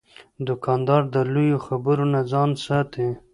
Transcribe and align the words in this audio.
دوکاندار 0.47 1.01
د 1.13 1.15
لویو 1.33 1.57
خبرو 1.67 2.05
نه 2.13 2.21
ځان 2.31 2.49
ساتي. 2.65 3.07